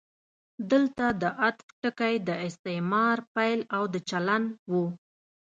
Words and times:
دلته 0.71 1.05
د 1.21 1.23
عطف 1.41 1.67
ټکی 1.81 2.15
د 2.27 2.29
استعمار 2.47 3.17
پیل 3.35 3.59
او 3.75 3.83
د 3.93 3.95
چلند 4.09 4.47
و. 4.71 4.73